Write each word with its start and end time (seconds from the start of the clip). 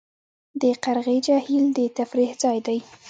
د 0.61 0.63
قرغې 0.83 1.17
جهیل 1.27 1.65
د 1.77 1.79
تفریح 1.97 2.31
ځای 2.41 2.57
دی 2.67 2.79